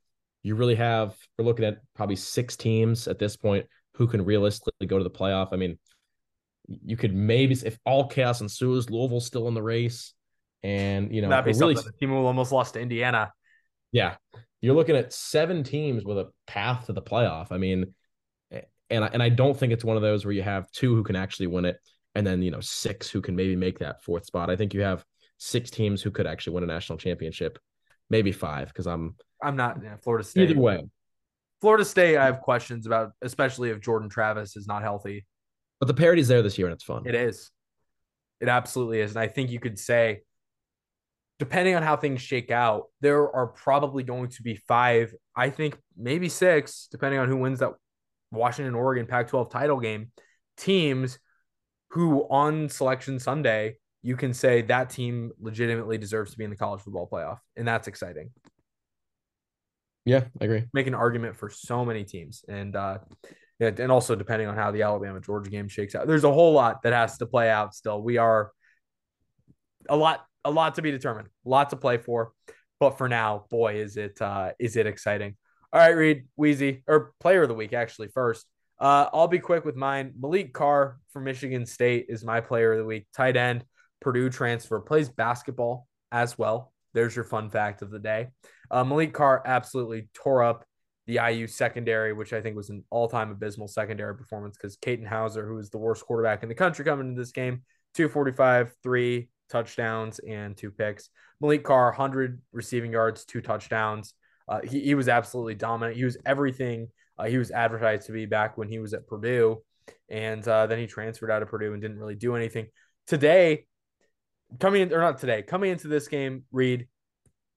[0.44, 4.88] you really have we're looking at probably six teams at this point who can realistically
[4.88, 5.54] go to the playoff.
[5.54, 5.80] I mean,
[6.68, 10.14] you could maybe if all chaos ensues, Louisville's still in the race,
[10.64, 11.92] and you know that'd be really, something.
[12.00, 13.32] The team who almost lost to Indiana.
[13.92, 14.16] Yeah,
[14.62, 17.52] you're looking at seven teams with a path to the playoff.
[17.52, 17.94] I mean,
[18.90, 21.04] and I, and I don't think it's one of those where you have two who
[21.04, 21.78] can actually win it,
[22.16, 24.50] and then you know six who can maybe make that fourth spot.
[24.50, 25.04] I think you have
[25.38, 27.58] six teams who could actually win a national championship,
[28.10, 30.50] maybe five because I'm I'm not yeah, Florida State.
[30.50, 30.82] Either way,
[31.62, 35.26] Florida State, I have questions about, especially if Jordan Travis is not healthy.
[35.80, 37.04] But the parity's there this year, and it's fun.
[37.06, 37.52] It is.
[38.42, 40.22] It absolutely is, and I think you could say,
[41.40, 45.14] depending on how things shake out, there are probably going to be five.
[45.36, 47.74] I think maybe six, depending on who wins that
[48.32, 50.12] Washington Oregon Pac-12 title game.
[50.58, 51.18] Teams
[51.92, 56.56] who on Selection Sunday you can say that team legitimately deserves to be in the
[56.56, 58.32] college football playoff, and that's exciting.
[60.06, 60.64] Yeah, I agree.
[60.74, 63.00] Make an argument for so many teams, and uh,
[63.60, 66.82] and also depending on how the Alabama Georgia game shakes out, there's a whole lot
[66.84, 67.76] that has to play out.
[67.76, 68.52] Still, we are
[69.90, 72.32] a lot, a lot to be determined, a lot to play for.
[72.80, 75.36] But for now, boy, is it uh, is it exciting.
[75.72, 78.48] All right, Reid Wheezy, or player of the week, actually, first.
[78.80, 80.14] Uh, I'll be quick with mine.
[80.20, 83.08] Maliq Carr from Michigan State is my player of the week.
[83.14, 83.66] Tight end,
[84.00, 86.72] Purdue transfer, plays basketball as well.
[86.94, 88.30] There's your fun fact of the day.
[88.72, 90.66] Uh, Maliq Carr absolutely tore up
[91.08, 95.06] the IU secondary, which I think was an all time abysmal secondary performance because Katin
[95.06, 97.64] Houser, who is the worst quarterback in the country coming into this game,
[97.96, 101.10] 245, three touchdowns, and two picks.
[101.42, 104.14] Maliq Carr, 100 receiving yards, two touchdowns.
[104.48, 105.98] Uh, he, he was absolutely dominant.
[105.98, 109.62] He was everything uh, he was advertised to be back when he was at Purdue.
[110.10, 112.68] And uh, then he transferred out of Purdue and didn't really do anything.
[113.08, 113.66] Today,
[114.60, 116.88] coming in, or not today, coming into this game, Reid,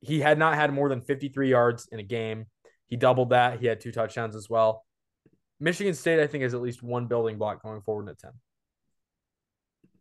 [0.00, 2.46] he had not had more than 53 yards in a game.
[2.88, 3.60] He doubled that.
[3.60, 4.84] He had two touchdowns as well.
[5.60, 8.32] Michigan State, I think, has at least one building block going forward in a 10.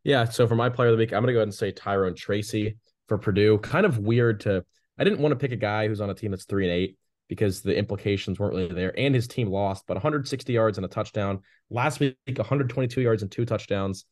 [0.03, 0.25] Yeah.
[0.25, 2.15] So for my player of the week, I'm going to go ahead and say Tyrone
[2.15, 3.59] Tracy for Purdue.
[3.59, 4.63] Kind of weird to,
[4.97, 6.97] I didn't want to pick a guy who's on a team that's three and eight
[7.27, 8.97] because the implications weren't really there.
[8.99, 11.41] And his team lost, but 160 yards and a touchdown.
[11.69, 14.05] Last week, 122 yards and two touchdowns.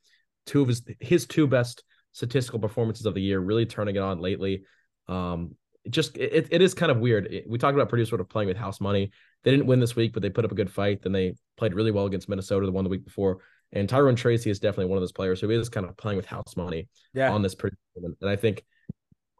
[0.45, 4.19] Two of his his two best statistical performances of the year, really turning it on
[4.19, 4.63] lately.
[5.07, 5.55] Um,
[5.89, 7.43] just it, it is kind of weird.
[7.47, 9.11] we talked about Purdue sort of playing with house money.
[9.43, 11.01] They didn't win this week, but they put up a good fight.
[11.01, 13.39] Then they played really well against Minnesota, the one the week before.
[13.71, 16.25] And Tyrone Tracy is definitely one of those players who is kind of playing with
[16.25, 17.31] house money yeah.
[17.31, 17.77] on this Purdue.
[17.95, 18.63] And I think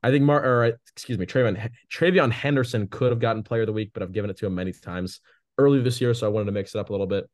[0.04, 3.74] I think Mar or excuse me, TreVeyon TreVeyon Henderson could have gotten player of the
[3.74, 5.20] week, but I've given it to him many times
[5.58, 7.30] earlier this year, so I wanted to mix it up a little bit.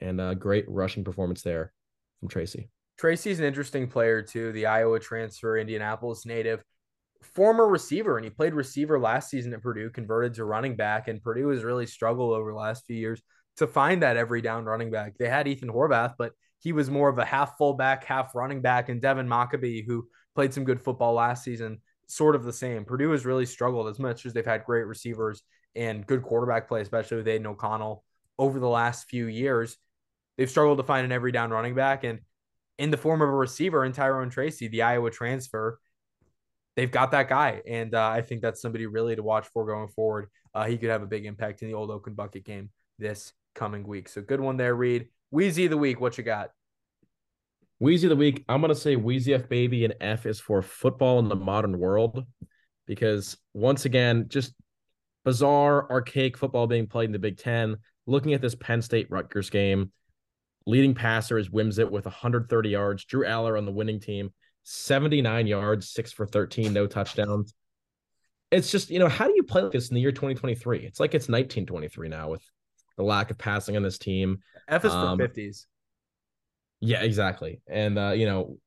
[0.00, 1.72] And a great rushing performance there
[2.20, 2.70] from Tracy.
[2.98, 6.62] Tracy's an interesting player too, the Iowa transfer, Indianapolis native,
[7.22, 11.22] former receiver, and he played receiver last season at Purdue, converted to running back, and
[11.22, 13.22] Purdue has really struggled over the last few years
[13.56, 15.18] to find that every down running back.
[15.18, 18.88] They had Ethan Horvath, but he was more of a half fullback, half running back,
[18.88, 22.84] and Devin Mockobee, who played some good football last season, sort of the same.
[22.84, 25.42] Purdue has really struggled as much as they've had great receivers
[25.74, 28.04] and good quarterback play, especially with Aidan O'Connell
[28.38, 29.76] over the last few years.
[30.36, 32.04] They've struggled to find an every down running back.
[32.04, 32.20] And
[32.78, 35.78] in the form of a receiver in Tyrone Tracy, the Iowa transfer,
[36.76, 37.62] they've got that guy.
[37.66, 40.28] And uh, I think that's somebody really to watch for going forward.
[40.54, 43.86] Uh, he could have a big impact in the old Oaken Bucket game this coming
[43.86, 44.08] week.
[44.08, 45.08] So good one there, Reid.
[45.30, 46.50] Wheezy the week, what you got?
[47.78, 51.18] Wheezy of the week, I'm gonna say Wheezy F baby and F is for football
[51.18, 52.26] in the modern world
[52.86, 54.52] because once again, just
[55.24, 57.76] bizarre, archaic football being played in the Big Ten.
[58.06, 59.92] Looking at this Penn State Rutgers game,
[60.66, 63.04] leading passer is Wimsatt with 130 yards.
[63.04, 64.32] Drew Allar on the winning team,
[64.64, 67.54] 79 yards, six for 13, no touchdowns.
[68.50, 70.80] It's just, you know, how do you play like this in the year 2023?
[70.80, 72.42] It's like it's 1923 now with
[73.00, 74.40] the lack of passing on this team.
[74.68, 75.64] F is um, for 50s.
[76.80, 77.62] Yeah, exactly.
[77.66, 78.58] And uh, you know,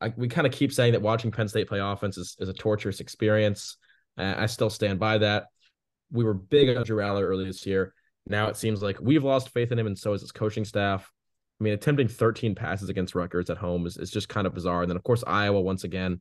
[0.00, 2.52] I, we kind of keep saying that watching Penn State play offense is, is a
[2.52, 3.76] torturous experience.
[4.18, 5.46] Uh, I still stand by that.
[6.10, 7.94] We were big on Drew Allar early this year.
[8.26, 11.10] Now it seems like we've lost faith in him, and so has his coaching staff.
[11.60, 14.82] I mean, attempting 13 passes against Rutgers at home is, is just kind of bizarre.
[14.82, 16.20] And then, of course, Iowa once again,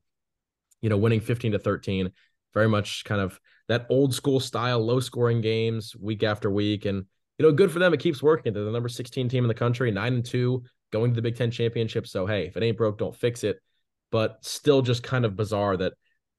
[0.82, 2.12] you know, winning 15 to 13,
[2.54, 6.86] very much kind of that old school style, low scoring games week after week.
[6.86, 7.06] And,
[7.42, 7.92] you know, good for them.
[7.92, 8.54] It keeps working.
[8.54, 11.36] They're the number 16 team in the country, nine and two, going to the Big
[11.36, 12.06] Ten championship.
[12.06, 13.60] So, hey, if it ain't broke, don't fix it.
[14.12, 15.94] But still just kind of bizarre that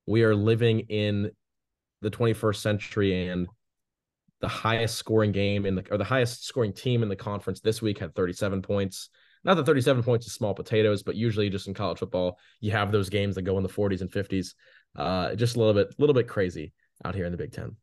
[0.06, 1.32] we are living in
[2.02, 3.48] the 21st century and
[4.40, 7.82] the highest scoring game in the or the highest scoring team in the conference this
[7.82, 9.08] week had 37 points.
[9.42, 12.92] Not that 37 points is small potatoes, but usually just in college football, you have
[12.92, 14.54] those games that go in the 40s and 50s.
[14.94, 16.72] Uh, just a little bit, little bit crazy
[17.04, 17.74] out here in the Big Ten.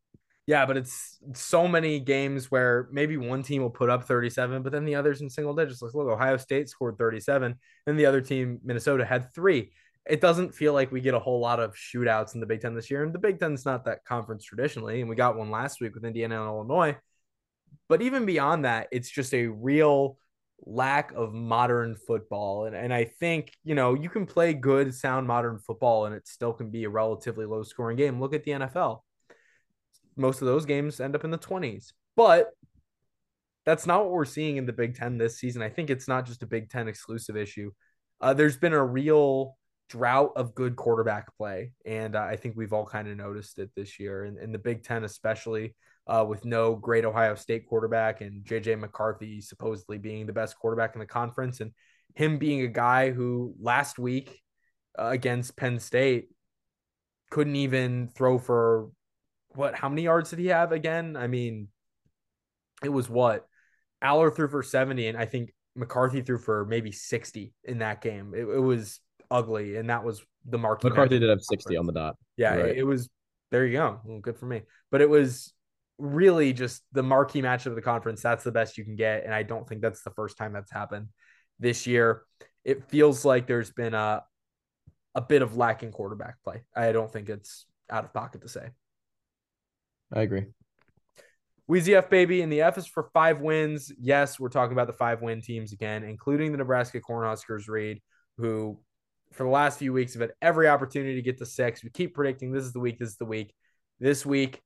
[0.50, 4.72] Yeah, but it's so many games where maybe one team will put up 37, but
[4.72, 5.80] then the others in single digits.
[5.80, 7.54] Let's look, Ohio State scored 37,
[7.86, 9.72] and the other team, Minnesota, had three.
[10.10, 12.74] It doesn't feel like we get a whole lot of shootouts in the Big Ten
[12.74, 13.04] this year.
[13.04, 15.02] And the Big Ten's not that conference traditionally.
[15.02, 16.98] And we got one last week with Indiana and Illinois.
[17.88, 20.18] But even beyond that, it's just a real
[20.66, 22.66] lack of modern football.
[22.66, 26.28] And, and I think, you know, you can play good, sound modern football and it
[26.28, 28.20] still can be a relatively low scoring game.
[28.20, 29.02] Look at the NFL
[30.20, 31.94] most of those games end up in the 20s.
[32.16, 32.52] But
[33.66, 35.62] that's not what we're seeing in the Big Ten this season.
[35.62, 37.72] I think it's not just a Big Ten exclusive issue.
[38.22, 39.58] Uh, there's been a real
[39.90, 43.70] drought of good quarterback play, and uh, I think we've all kind of noticed it
[43.76, 45.76] this year, and in the Big Ten especially,
[46.08, 50.96] uh, with no great Ohio State quarterback and JJ McCarthy supposedly being the best quarterback
[50.96, 51.72] in the conference, and
[52.16, 54.42] him being a guy who last week
[54.98, 56.30] uh, against Penn State
[57.30, 58.90] couldn't even throw for
[59.60, 59.76] what?
[59.76, 61.18] How many yards did he have again?
[61.18, 61.68] I mean,
[62.82, 63.46] it was what
[64.02, 68.34] Allar threw for 70, and I think McCarthy threw for maybe 60 in that game.
[68.34, 70.82] It, it was ugly, and that was the mark.
[70.82, 72.16] McCarthy did have 60 on the dot.
[72.38, 72.70] Yeah, right.
[72.70, 73.10] it, it, was.
[73.52, 74.00] There you go.
[74.06, 74.62] Well, good for me.
[74.92, 75.54] But it was
[75.98, 78.22] really just the marquee match of the conference.
[78.22, 80.72] That's the best you can get, and I don't think that's the first time that's
[80.72, 81.10] happened
[81.60, 82.24] this year.
[82.64, 84.24] It feels like there's been a
[85.16, 86.62] a bit of lacking quarterback play.
[86.74, 88.70] I don't think it's out of pocket to say.
[90.14, 90.46] I agree.
[91.70, 93.92] Weezy F baby, and the F is for five wins.
[94.00, 98.02] Yes, we're talking about the five win teams again, including the Nebraska Cornhuskers Reid,
[98.38, 98.80] who
[99.34, 101.84] for the last few weeks have had every opportunity to get to six.
[101.84, 103.54] We keep predicting this is the week, this is the week.
[104.00, 104.62] This week,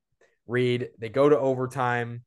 [0.47, 2.23] Reid, they go to overtime,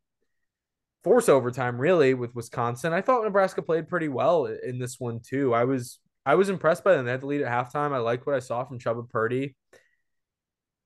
[1.03, 2.93] force overtime really with Wisconsin.
[2.93, 5.55] I thought Nebraska played pretty well in this one too.
[5.55, 7.07] I was I was impressed by them.
[7.07, 7.93] They had to lead at halftime.
[7.93, 9.55] I liked what I saw from Chubba Purdy.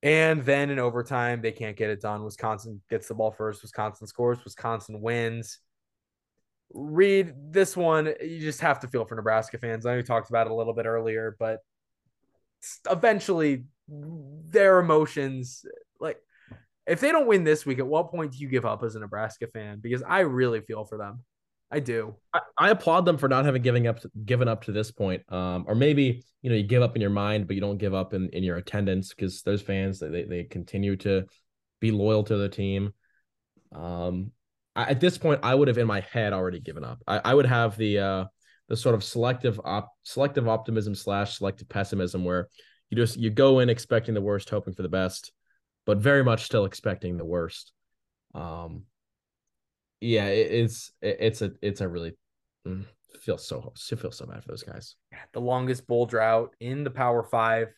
[0.03, 2.25] And then in overtime, they can't get it done.
[2.25, 3.63] Wisconsin gets the ball first.
[3.63, 4.43] Wisconsin scores.
[4.45, 5.59] Wisconsin wins.
[6.73, 9.85] Reid this one, you just have to feel for Nebraska fans.
[9.85, 11.59] I know we talked about it a little bit earlier, but
[12.89, 15.65] eventually their emotions,
[15.99, 16.19] like
[16.87, 19.01] if they don't win this week, at what point do you give up as a
[19.01, 19.81] Nebraska fan?
[19.81, 21.25] Because I really feel for them.
[21.71, 22.17] I do.
[22.35, 25.23] I, I, applaud them for not having giving up given up to this point.
[25.33, 27.95] Um, or maybe you know you give up in your mind, but you don't give
[27.95, 31.27] up in, in your attendance because those fans they they continue to
[31.81, 32.93] be loyal to the team.
[33.73, 34.33] Um,
[34.75, 37.03] I, at this point, I would have in my head already given up.
[37.07, 38.25] I, I would have the uh
[38.69, 42.49] the sort of selective op selective optimism slash selective pessimism where
[42.89, 45.33] you just you go in expecting the worst, hoping for the best,
[45.87, 47.73] but very much still expecting the worst.
[48.35, 48.85] Um,
[50.01, 52.13] yeah, it, it's it, it's a it's a really
[52.67, 52.85] mm,
[53.21, 54.97] feel so feel so bad for those guys.
[55.33, 57.69] The longest bowl drought in the Power Five,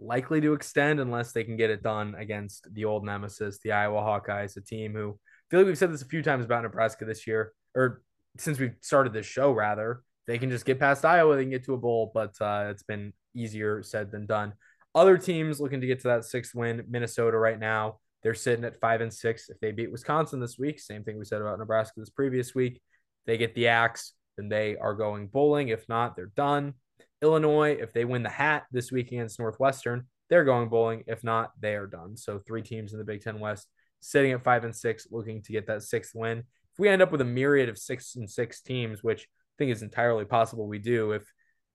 [0.00, 4.00] likely to extend unless they can get it done against the old nemesis, the Iowa
[4.00, 7.04] Hawkeyes, a team who I feel like we've said this a few times about Nebraska
[7.04, 8.02] this year, or
[8.36, 10.02] since we started this show rather.
[10.26, 12.82] They can just get past Iowa, they can get to a bowl, but uh, it's
[12.82, 14.54] been easier said than done.
[14.94, 18.80] Other teams looking to get to that sixth win, Minnesota right now they're sitting at
[18.80, 19.50] five and six.
[19.50, 22.80] If they beat Wisconsin this week, same thing we said about Nebraska this previous week,
[23.26, 25.68] they get the axe, then they are going bowling.
[25.68, 26.74] If not, they're done.
[27.22, 31.04] Illinois, if they win the hat this week against Northwestern, they're going bowling.
[31.06, 32.16] If not, they are done.
[32.16, 33.68] So three teams in the Big Ten West
[34.00, 36.38] sitting at five and six, looking to get that sixth win.
[36.38, 39.70] If we end up with a myriad of six and six teams, which I think
[39.70, 41.30] is entirely possible we do, if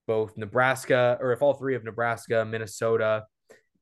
[0.06, 3.24] both Nebraska or if all three of Nebraska, Minnesota,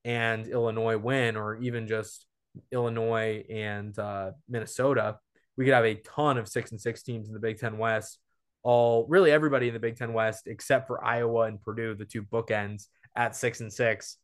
[0.04, 2.26] and Illinois win, or even just
[2.72, 5.18] Illinois, and uh, Minnesota,
[5.56, 8.18] we could have a ton of six and six teams in the Big Ten West.
[8.62, 12.22] All really everybody in the Big Ten West except for Iowa and Purdue, the two
[12.22, 14.16] bookends at six and six.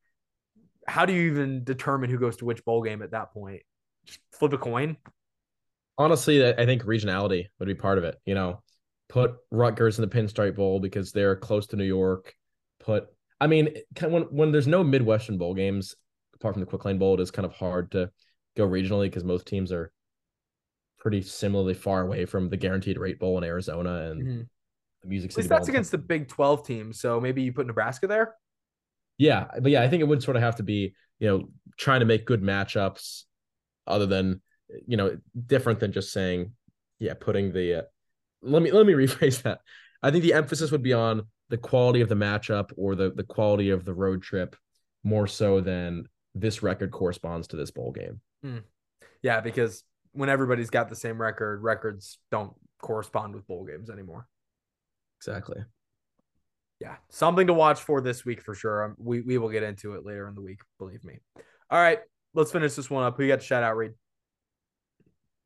[0.86, 3.62] How do you even determine who goes to which bowl game at that point?
[4.06, 4.96] Just flip a coin.
[5.96, 8.16] Honestly, I think regionality would be part of it.
[8.26, 8.62] You know,
[9.08, 12.34] put Rutgers in the Pinstripe Bowl because they're close to New York.
[12.80, 13.06] Put,
[13.40, 15.94] I mean, when when there's no Midwestern bowl games
[16.44, 18.10] apart from the Quick Lane Bowl, it is kind of hard to
[18.54, 19.90] go regionally because most teams are
[20.98, 24.40] pretty similarly far away from the guaranteed rate bowl in Arizona and mm-hmm.
[25.02, 25.48] the Music City.
[25.48, 28.34] that's against the Big Twelve teams, so maybe you put Nebraska there.
[29.16, 32.00] Yeah, but yeah, I think it would sort of have to be you know trying
[32.00, 33.22] to make good matchups,
[33.86, 34.42] other than
[34.86, 36.52] you know different than just saying
[36.98, 37.78] yeah putting the.
[37.78, 37.82] Uh,
[38.42, 39.60] let me let me rephrase that.
[40.02, 43.24] I think the emphasis would be on the quality of the matchup or the the
[43.24, 44.56] quality of the road trip
[45.02, 48.20] more so than this record corresponds to this bowl game.
[48.42, 48.58] Hmm.
[49.22, 54.26] Yeah, because when everybody's got the same record, records don't correspond with bowl games anymore.
[55.18, 55.62] Exactly.
[56.80, 58.84] Yeah, something to watch for this week for sure.
[58.84, 61.18] Um, we we will get into it later in the week, believe me.
[61.70, 62.00] All right,
[62.34, 63.16] let's finish this one up.
[63.16, 63.92] Who you got to shout out, Reid?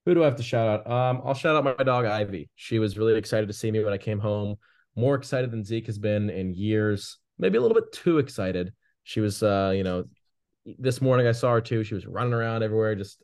[0.05, 0.90] Who do I have to shout out?
[0.90, 2.48] Um, I'll shout out my dog Ivy.
[2.57, 4.57] She was really excited to see me when I came home.
[4.96, 7.18] More excited than Zeke has been in years.
[7.38, 8.72] Maybe a little bit too excited.
[9.05, 10.05] She was, uh, you know,
[10.78, 11.85] this morning I saw her too.
[11.85, 13.22] She was running around everywhere, just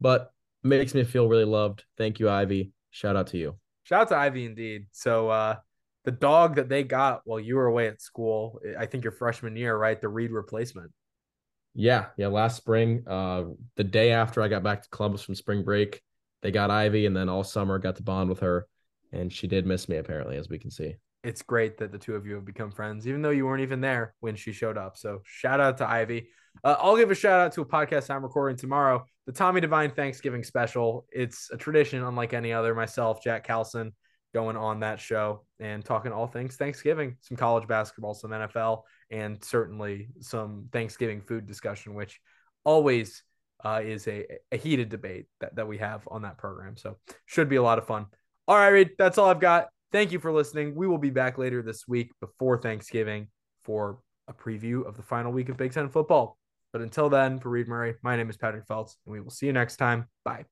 [0.00, 0.30] but
[0.62, 1.84] makes me feel really loved.
[1.96, 2.72] Thank you, Ivy.
[2.90, 3.56] Shout out to you.
[3.84, 4.86] Shout out to Ivy indeed.
[4.92, 5.56] So uh
[6.04, 9.56] the dog that they got while you were away at school, I think your freshman
[9.56, 10.00] year, right?
[10.00, 10.92] The Reid replacement.
[11.74, 12.28] Yeah, yeah.
[12.28, 13.44] Last spring, uh,
[13.76, 16.02] the day after I got back to Columbus from spring break,
[16.42, 18.66] they got Ivy, and then all summer got to bond with her,
[19.12, 20.94] and she did miss me apparently, as we can see.
[21.24, 23.80] It's great that the two of you have become friends, even though you weren't even
[23.80, 24.96] there when she showed up.
[24.98, 26.28] So shout out to Ivy.
[26.62, 29.90] Uh, I'll give a shout out to a podcast I'm recording tomorrow, the Tommy Divine
[29.90, 31.06] Thanksgiving special.
[31.10, 32.74] It's a tradition unlike any other.
[32.74, 33.92] Myself, Jack Calson,
[34.34, 39.42] going on that show and talking all things Thanksgiving, some college basketball, some NFL, and
[39.42, 42.20] certainly some Thanksgiving food discussion, which
[42.64, 43.22] always
[43.64, 46.76] uh, is a, a heated debate that, that we have on that program.
[46.76, 48.06] So should be a lot of fun.
[48.46, 49.68] All right, Reid, that's all I've got.
[49.92, 50.74] Thank you for listening.
[50.74, 53.28] We will be back later this week before Thanksgiving
[53.62, 56.36] for a preview of the final week of Big Ten football.
[56.74, 59.46] But until then, for Reid Murray, my name is Patrick Feltz, and we will see
[59.46, 60.08] you next time.
[60.24, 60.44] Bye.